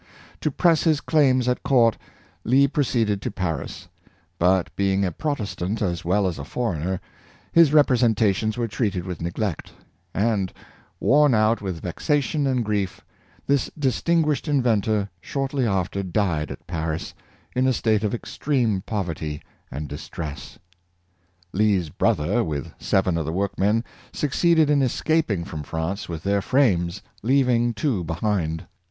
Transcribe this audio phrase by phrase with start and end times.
[0.39, 1.95] To press his claims at court,
[2.43, 3.87] Lee proceeded to Paris;
[4.39, 6.99] but, being a Protestant as well as a foreigner,
[7.51, 9.73] his representations were treated with neglect;
[10.11, 10.51] and,
[10.99, 12.97] worn out with vexation and ^'^lo.i^
[13.45, 17.13] this distinguished inventor John HeathcoaL 217 shortly after died at Paris,
[17.55, 20.57] in a state of extreme pov ert}' and distress.
[21.53, 27.03] Lee's brother, with seven of the workmen, succeeded in escaping from France with their frames,
[27.21, 28.65] leaving two behind.